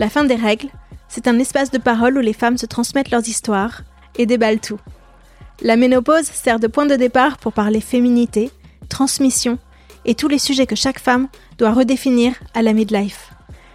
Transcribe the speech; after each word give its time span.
La 0.00 0.08
fin 0.08 0.24
des 0.24 0.34
règles, 0.34 0.70
c'est 1.08 1.28
un 1.28 1.38
espace 1.38 1.70
de 1.70 1.76
parole 1.76 2.16
où 2.16 2.20
les 2.22 2.32
femmes 2.32 2.56
se 2.56 2.64
transmettent 2.64 3.10
leurs 3.10 3.28
histoires 3.28 3.82
et 4.16 4.24
déballent 4.24 4.60
tout. 4.60 4.80
La 5.60 5.76
ménopause 5.76 6.24
sert 6.24 6.58
de 6.58 6.68
point 6.68 6.86
de 6.86 6.96
départ 6.96 7.36
pour 7.36 7.52
parler 7.52 7.82
féminité, 7.82 8.50
transmission 8.88 9.58
et 10.06 10.14
tous 10.14 10.28
les 10.28 10.38
sujets 10.38 10.66
que 10.66 10.74
chaque 10.74 10.98
femme 10.98 11.28
doit 11.58 11.72
redéfinir 11.72 12.32
à 12.54 12.62
la 12.62 12.72
midlife. 12.72 13.30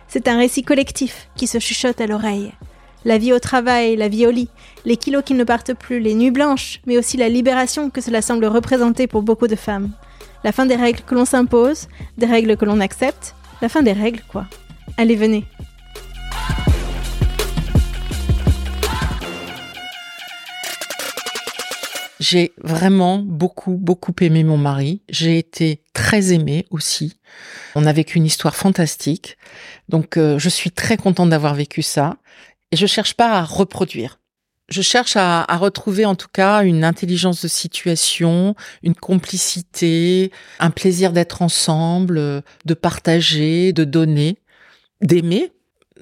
C'est 0.08 0.28
un 0.28 0.38
récit 0.38 0.64
collectif 0.64 1.30
qui 1.36 1.46
se 1.46 1.60
chuchote 1.60 2.02
à 2.02 2.08
l'oreille. 2.08 2.54
La 3.08 3.20
vie 3.20 3.34
au 3.34 3.39
travail, 3.39 3.95
la 3.95 4.08
vie 4.08 4.25
au 4.25 4.31
lit, 4.31 4.50
les 4.84 4.98
kilos 4.98 5.22
qui 5.23 5.36
ne 5.36 5.44
partent 5.44 5.75
plus, 5.75 6.00
les 6.00 6.16
nuits 6.16 6.31
blanches, 6.31 6.81
mais 6.88 6.98
aussi 6.98 7.17
la 7.17 7.30
libération 7.30 7.92
que 7.92 8.02
cela 8.02 8.23
semble 8.23 8.45
représenter 8.47 9.06
pour 9.06 9.22
beaucoup 9.22 9.45
de 9.45 9.56
femmes. 9.56 9.92
La 10.44 10.52
fin 10.52 10.66
des 10.66 10.75
règles 10.75 11.02
que 11.02 11.14
l'on 11.14 11.23
s'impose, 11.23 11.88
des 12.17 12.25
règles 12.25 12.58
que 12.58 12.66
l'on 12.66 12.80
accepte, 12.80 13.35
la 13.62 13.69
fin 13.69 13.84
des 13.84 13.94
règles 13.94 14.24
quoi. 14.28 14.47
Allez, 14.97 15.16
venez. 15.16 15.46
J'ai 22.19 22.53
vraiment 22.63 23.19
beaucoup, 23.19 23.78
beaucoup 23.78 24.13
aimé 24.22 24.44
mon 24.44 24.57
mari. 24.57 25.03
J'ai 25.09 25.38
été 25.38 25.84
très 25.94 26.34
aimée 26.34 26.66
aussi. 26.72 27.19
On 27.75 27.85
a 27.85 27.94
vécu 27.94 28.18
une 28.18 28.25
histoire 28.25 28.56
fantastique. 28.56 29.38
Donc, 29.90 30.18
euh, 30.18 30.40
je 30.40 30.50
suis 30.50 30.72
très 30.72 30.97
contente 30.97 31.30
d'avoir 31.30 31.53
vécu 31.53 31.84
ça. 31.84 32.18
Et 32.75 32.78
je 32.78 32.88
cherche 32.88 33.13
pas 33.13 33.30
à 33.40 33.44
reproduire. 33.46 34.19
Je 34.68 34.81
cherche 34.81 35.16
à, 35.16 35.44
à, 35.44 35.56
retrouver 35.56 36.03
en 36.03 36.16
tout 36.16 36.28
cas 36.28 36.66
une 36.66 36.84
intelligence 36.84 37.41
de 37.41 37.47
situation, 37.47 38.53
une 38.84 38.96
complicité, 38.96 40.30
un 40.59 40.72
plaisir 40.72 41.13
d'être 41.13 41.41
ensemble, 41.41 42.44
de 42.66 42.74
partager, 42.74 43.72
de 43.72 43.86
donner, 43.86 44.40
d'aimer. 45.00 45.53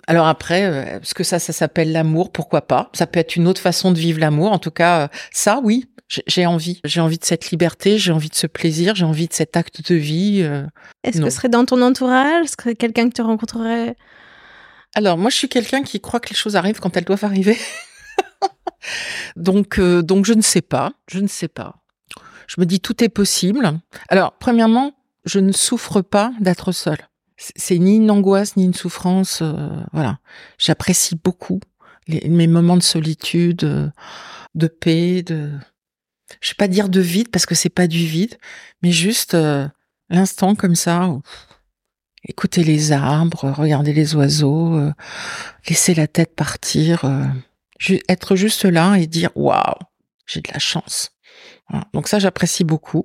Alors 0.08 0.26
après, 0.26 0.64
euh, 0.64 1.00
est-ce 1.00 1.14
que 1.14 1.24
ça, 1.24 1.38
ça 1.38 1.54
s'appelle 1.54 1.92
l'amour? 1.92 2.32
Pourquoi 2.32 2.66
pas? 2.66 2.90
Ça 2.94 3.06
peut 3.06 3.20
être 3.20 3.36
une 3.36 3.48
autre 3.48 3.62
façon 3.62 3.92
de 3.92 4.00
vivre 4.00 4.20
l'amour. 4.20 4.52
En 4.52 4.58
tout 4.58 4.72
cas, 4.72 5.10
ça, 5.32 5.62
oui, 5.64 5.86
j'ai 6.26 6.48
envie. 6.48 6.82
J'ai 6.86 7.02
envie 7.02 7.20
de 7.20 7.26
cette 7.26 7.52
liberté, 7.52 8.00
j'ai 8.00 8.12
envie 8.12 8.30
de 8.30 8.36
ce 8.36 8.48
plaisir, 8.48 8.96
j'ai 8.96 9.06
envie 9.06 9.28
de 9.28 9.34
cet 9.34 9.58
acte 9.58 9.92
de 9.92 9.96
vie. 9.96 10.42
Euh, 10.42 10.66
Est-ce 11.04 11.22
que 11.22 11.30
ce 11.30 11.36
serait 11.36 11.50
dans 11.50 11.66
ton 11.66 11.84
entourage? 11.84 12.46
Est-ce 12.46 12.58
que 12.58 12.74
quelqu'un 12.74 13.10
que 13.10 13.14
tu 13.14 13.22
rencontrerais? 13.22 13.96
Alors, 14.96 15.18
moi, 15.18 15.30
je 15.30 15.36
suis 15.36 15.50
quelqu'un 15.50 15.84
qui 15.84 16.00
croit 16.00 16.20
que 16.20 16.30
les 16.30 16.36
choses 16.36 16.56
arrivent 16.56 16.80
quand 16.80 16.96
elles 16.96 17.06
doivent 17.06 17.24
arriver. 17.24 17.58
donc, 19.36 19.80
euh, 19.80 20.02
donc, 20.02 20.26
je 20.26 20.34
ne 20.34 20.42
sais 20.42 20.62
pas. 20.62 20.94
Je 21.08 21.20
ne 21.20 21.28
sais 21.28 21.48
pas. 21.48 21.84
Je 22.48 22.60
me 22.60 22.66
dis 22.66 22.80
tout 22.80 23.04
est 23.04 23.10
possible. 23.10 23.80
Alors, 24.10 24.34
premièrement, 24.34 24.94
je 25.26 25.40
ne 25.40 25.52
souffre 25.52 26.02
pas 26.02 26.34
d'être 26.40 26.72
seule. 26.72 27.08
C'est 27.38 27.80
ni 27.80 27.96
une 27.96 28.12
angoisse 28.12 28.56
ni 28.56 28.66
une 28.66 28.74
souffrance. 28.74 29.40
Euh, 29.42 29.70
voilà, 29.92 30.20
j'apprécie 30.60 31.16
beaucoup 31.16 31.60
mes 32.08 32.48
moments 32.48 32.76
de 32.78 32.84
solitude, 32.84 33.92
de 34.56 34.68
paix, 34.68 35.24
de 35.24 35.52
je 36.42 36.52
vais 36.52 36.56
pas 36.58 36.68
dire 36.68 36.90
de 36.90 37.00
vide 37.00 37.30
parce 37.30 37.46
que 37.46 37.56
c'est 37.56 37.70
pas 37.70 37.88
du 37.88 38.06
vide, 38.06 38.38
mais 38.82 38.92
juste 38.92 39.34
euh, 39.34 39.68
l'instant 40.10 40.56
comme 40.56 40.76
ça. 40.76 41.10
Écouter 42.28 42.64
les 42.64 42.92
arbres, 42.92 43.52
regarder 43.52 43.94
les 43.94 44.16
oiseaux, 44.16 44.76
euh, 44.76 44.94
laisser 45.68 45.94
la 45.94 46.08
tête 46.08 46.36
partir, 46.36 47.06
euh, 47.06 47.26
être 48.08 48.36
juste 48.36 48.66
là 48.66 48.96
et 48.96 49.08
dire 49.08 49.30
waouh, 49.36 49.76
j'ai 50.26 50.42
de 50.42 50.52
la 50.52 50.60
chance. 50.60 51.12
Donc 51.94 52.08
ça, 52.08 52.20
j'apprécie 52.20 52.64
beaucoup. 52.64 53.04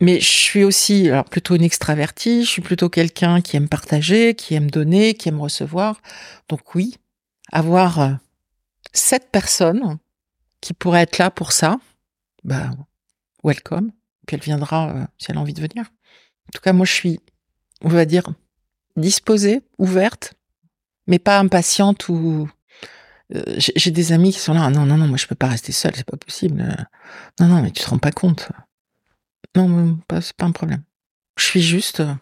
Mais 0.00 0.18
je 0.18 0.30
suis 0.30 0.64
aussi 0.64 1.08
alors 1.08 1.26
plutôt 1.26 1.56
une 1.56 1.62
extravertie, 1.62 2.44
je 2.44 2.48
suis 2.48 2.62
plutôt 2.62 2.88
quelqu'un 2.88 3.42
qui 3.42 3.56
aime 3.56 3.68
partager, 3.68 4.34
qui 4.34 4.54
aime 4.54 4.70
donner, 4.70 5.12
qui 5.14 5.28
aime 5.28 5.40
recevoir. 5.40 6.00
Donc 6.48 6.74
oui, 6.74 6.96
avoir 7.52 8.18
sept 8.92 9.30
personnes 9.30 9.98
qui 10.60 10.72
pourraient 10.72 11.02
être 11.02 11.18
là 11.18 11.30
pour 11.30 11.52
ça, 11.52 11.78
bah, 12.44 12.70
welcome. 13.44 13.92
Puis 14.26 14.36
elle 14.36 14.42
viendra 14.42 14.90
euh, 14.90 15.04
si 15.18 15.30
elle 15.30 15.38
a 15.38 15.40
envie 15.40 15.54
de 15.54 15.60
venir. 15.60 15.84
En 15.84 16.50
tout 16.54 16.62
cas, 16.62 16.72
moi, 16.72 16.86
je 16.86 16.92
suis, 16.92 17.20
on 17.82 17.88
va 17.88 18.04
dire, 18.04 18.24
disposée, 18.96 19.62
ouverte, 19.78 20.34
mais 21.06 21.18
pas 21.18 21.38
impatiente 21.38 22.08
ou. 22.08 22.48
Euh, 23.34 23.42
j'ai 23.56 23.92
des 23.92 24.12
amis 24.12 24.32
qui 24.32 24.40
sont 24.40 24.54
là. 24.54 24.70
Non, 24.70 24.84
non, 24.86 24.96
non, 24.96 25.06
moi, 25.06 25.16
je 25.16 25.26
peux 25.26 25.36
pas 25.36 25.46
rester 25.46 25.72
seule, 25.72 25.94
c'est 25.94 26.08
pas 26.08 26.16
possible. 26.16 26.64
Non, 27.38 27.46
non, 27.46 27.62
mais 27.62 27.70
tu 27.70 27.82
te 27.82 27.88
rends 27.88 27.98
pas 27.98 28.10
compte. 28.10 28.48
Non, 29.54 29.98
c'est 30.20 30.36
pas 30.36 30.46
un 30.46 30.52
problème. 30.52 30.82
Je 31.36 31.44
suis 31.44 31.62
juste 31.62 32.00
euh, 32.00 32.12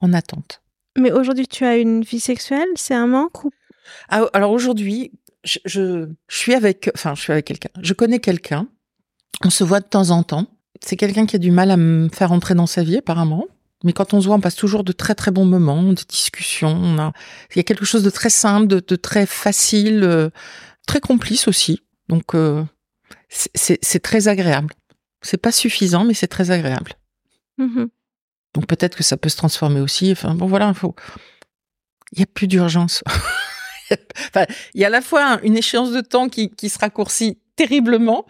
en 0.00 0.12
attente. 0.12 0.62
Mais 0.98 1.12
aujourd'hui, 1.12 1.46
tu 1.46 1.64
as 1.64 1.76
une 1.76 2.02
vie 2.02 2.20
sexuelle, 2.20 2.68
c'est 2.76 2.94
un 2.94 3.06
manque 3.06 3.44
ou? 3.44 3.50
Ah, 4.08 4.26
Alors 4.32 4.52
aujourd'hui, 4.52 5.12
je, 5.44 5.58
je, 5.64 6.08
je, 6.28 6.38
suis 6.38 6.54
avec, 6.54 6.90
enfin, 6.94 7.14
je 7.14 7.20
suis 7.20 7.32
avec 7.32 7.46
quelqu'un. 7.46 7.70
Je 7.80 7.92
connais 7.92 8.18
quelqu'un 8.18 8.68
on 9.44 9.50
se 9.50 9.64
voit 9.64 9.80
de 9.80 9.86
temps 9.86 10.10
en 10.10 10.22
temps. 10.22 10.46
C'est 10.80 10.96
quelqu'un 10.96 11.26
qui 11.26 11.36
a 11.36 11.38
du 11.38 11.50
mal 11.50 11.70
à 11.70 11.76
me 11.76 12.08
faire 12.08 12.32
entrer 12.32 12.54
dans 12.54 12.66
sa 12.66 12.82
vie, 12.82 12.98
apparemment. 12.98 13.46
Mais 13.84 13.92
quand 13.92 14.14
on 14.14 14.20
se 14.20 14.26
voit, 14.26 14.36
on 14.36 14.40
passe 14.40 14.56
toujours 14.56 14.84
de 14.84 14.92
très 14.92 15.14
très 15.14 15.30
bons 15.30 15.44
moments, 15.44 15.82
de 15.82 16.02
discussions. 16.08 16.98
a... 16.98 17.12
Il 17.54 17.56
y 17.56 17.60
a 17.60 17.64
quelque 17.64 17.84
chose 17.84 18.02
de 18.02 18.10
très 18.10 18.30
simple, 18.30 18.66
de, 18.66 18.96
très 18.96 19.26
facile, 19.26 20.04
euh, 20.04 20.30
très 20.86 21.00
complice 21.00 21.48
aussi. 21.48 21.82
Donc 22.08 22.34
euh, 22.34 22.64
c'est 23.28 24.02
très 24.02 24.28
agréable. 24.28 24.74
C'est 25.20 25.36
pas 25.36 25.52
suffisant, 25.52 26.04
mais 26.04 26.14
c'est 26.14 26.28
très 26.28 26.50
agréable. 26.50 26.94
Mm-hmm. 27.58 27.88
Donc 28.54 28.66
peut-être 28.66 28.96
que 28.96 29.02
ça 29.02 29.16
peut 29.16 29.28
se 29.28 29.36
transformer 29.36 29.80
aussi. 29.80 30.12
Enfin 30.12 30.34
bon 30.34 30.46
voilà, 30.46 30.68
il 30.68 30.74
faut. 30.74 30.94
Il 32.12 32.20
y 32.20 32.22
a 32.22 32.26
plus 32.26 32.46
d'urgence. 32.46 33.02
enfin, 34.28 34.46
il 34.74 34.80
y 34.80 34.84
a 34.84 34.88
à 34.88 34.90
la 34.90 35.00
fois 35.00 35.40
une 35.42 35.56
échéance 35.56 35.92
de 35.92 36.02
temps 36.02 36.28
qui, 36.28 36.50
qui 36.50 36.68
se 36.68 36.78
raccourcit 36.78 37.38
terriblement, 37.56 38.26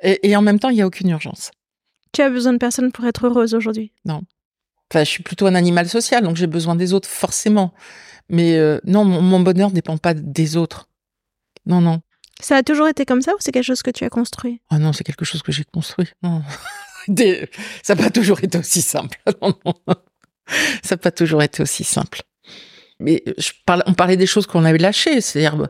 et, 0.00 0.36
en 0.36 0.42
même 0.42 0.58
temps, 0.58 0.68
il 0.68 0.74
n'y 0.74 0.82
a 0.82 0.86
aucune 0.86 1.08
urgence. 1.08 1.50
Tu 2.12 2.22
as 2.22 2.30
besoin 2.30 2.52
de 2.52 2.58
personne 2.58 2.92
pour 2.92 3.06
être 3.06 3.26
heureuse 3.26 3.54
aujourd'hui? 3.54 3.92
Non. 4.04 4.22
Enfin, 4.90 5.04
je 5.04 5.10
suis 5.10 5.22
plutôt 5.22 5.46
un 5.46 5.54
animal 5.54 5.88
social, 5.88 6.22
donc 6.22 6.36
j'ai 6.36 6.46
besoin 6.46 6.76
des 6.76 6.92
autres, 6.92 7.08
forcément. 7.08 7.74
Mais 8.28 8.56
euh, 8.56 8.78
non, 8.84 9.04
mon, 9.04 9.40
bonheur 9.40 9.70
ne 9.70 9.74
dépend 9.74 9.98
pas 9.98 10.14
des 10.14 10.56
autres. 10.56 10.88
Non, 11.64 11.80
non. 11.80 12.00
Ça 12.40 12.56
a 12.56 12.62
toujours 12.62 12.88
été 12.88 13.04
comme 13.04 13.22
ça 13.22 13.32
ou 13.32 13.36
c'est 13.40 13.52
quelque 13.52 13.64
chose 13.64 13.82
que 13.82 13.90
tu 13.90 14.04
as 14.04 14.10
construit? 14.10 14.60
Oh 14.70 14.78
non, 14.78 14.92
c'est 14.92 15.04
quelque 15.04 15.24
chose 15.24 15.42
que 15.42 15.52
j'ai 15.52 15.64
construit. 15.64 16.08
Non. 16.22 16.42
Ça 17.82 17.94
n'a 17.94 18.02
pas 18.02 18.10
toujours 18.10 18.42
été 18.42 18.58
aussi 18.58 18.82
simple. 18.82 19.20
Ça 20.82 20.94
n'a 20.94 20.96
pas 20.96 21.10
toujours 21.10 21.42
été 21.42 21.62
aussi 21.62 21.84
simple. 21.84 22.22
Mais 22.98 23.22
je 23.38 23.52
parle, 23.64 23.82
on 23.86 23.94
parlait 23.94 24.16
des 24.16 24.26
choses 24.26 24.46
qu'on 24.46 24.64
avait 24.64 24.78
lâchées, 24.78 25.20
c'est-à-dire 25.20 25.68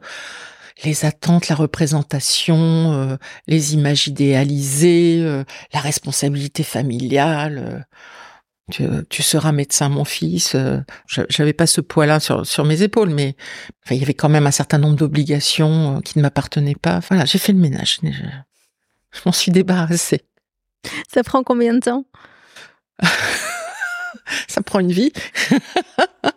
les 0.84 1.04
attentes, 1.04 1.48
la 1.48 1.56
représentation, 1.56 2.92
euh, 2.92 3.16
les 3.46 3.74
images 3.74 4.06
idéalisées, 4.06 5.20
euh, 5.22 5.44
la 5.72 5.80
responsabilité 5.80 6.62
familiale. 6.62 7.58
Euh, 7.58 7.80
tu, 8.70 9.22
seras 9.22 9.52
médecin, 9.52 9.88
mon 9.88 10.04
fils. 10.04 10.56
J'avais 11.28 11.52
pas 11.52 11.66
ce 11.66 11.80
poids-là 11.80 12.20
sur, 12.20 12.46
sur 12.46 12.64
mes 12.64 12.82
épaules, 12.82 13.10
mais 13.10 13.36
enfin, 13.84 13.94
il 13.94 14.00
y 14.00 14.02
avait 14.02 14.14
quand 14.14 14.28
même 14.28 14.46
un 14.46 14.52
certain 14.52 14.78
nombre 14.78 14.96
d'obligations 14.96 16.00
qui 16.02 16.18
ne 16.18 16.22
m'appartenaient 16.22 16.74
pas. 16.74 17.00
Voilà, 17.08 17.24
j'ai 17.24 17.38
fait 17.38 17.52
le 17.52 17.58
ménage. 17.58 18.00
Je, 18.02 18.08
je 18.08 19.20
m'en 19.24 19.32
suis 19.32 19.52
débarrassée. 19.52 20.22
Ça 21.12 21.22
prend 21.22 21.42
combien 21.42 21.74
de 21.74 21.80
temps? 21.80 22.04
Ça 24.48 24.62
prend 24.62 24.80
une 24.80 24.92
vie. 24.92 25.12